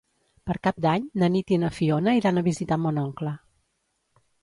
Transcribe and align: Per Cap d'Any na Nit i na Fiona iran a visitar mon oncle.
Per 0.51 0.55
Cap 0.67 0.79
d'Any 0.85 1.05
na 1.25 1.29
Nit 1.35 1.53
i 1.57 1.61
na 1.65 1.71
Fiona 1.81 2.17
iran 2.23 2.41
a 2.43 2.47
visitar 2.51 2.81
mon 2.87 3.01
oncle. 3.07 3.39